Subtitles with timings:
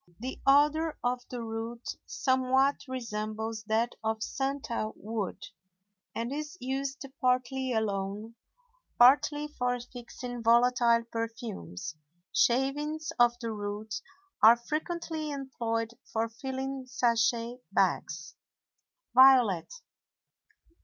[0.19, 5.45] The odor of the root somewhat resembles that of santal wood,
[6.15, 8.33] and is used partly alone,
[8.97, 11.93] partly for fixing volatile perfumes.
[12.33, 13.93] Shavings of the root
[14.41, 18.33] are frequently employed for filling sachet bags.
[19.13, 19.71] VIOLET.